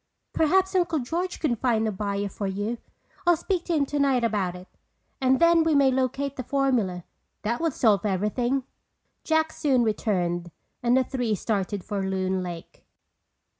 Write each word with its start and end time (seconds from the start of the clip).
"Perhaps 0.33 0.73
Uncle 0.73 0.97
George 0.97 1.39
can 1.39 1.55
find 1.55 1.87
a 1.87 1.91
buyer 1.91 2.27
for 2.27 2.47
you. 2.47 2.79
I'll 3.27 3.37
speak 3.37 3.65
to 3.65 3.73
him 3.75 3.85
tonight 3.85 4.23
about 4.23 4.55
it. 4.55 4.67
And 5.21 5.39
then 5.39 5.63
we 5.63 5.75
may 5.75 5.91
locate 5.91 6.37
the 6.37 6.43
formula. 6.43 7.03
That 7.43 7.61
would 7.61 7.73
solve 7.73 8.03
everything." 8.03 8.63
Jack 9.23 9.51
soon 9.53 9.83
returned 9.83 10.49
and 10.81 10.97
the 10.97 11.03
three 11.03 11.35
started 11.35 11.83
for 11.83 12.01
Loon 12.03 12.41
Lake. 12.41 12.83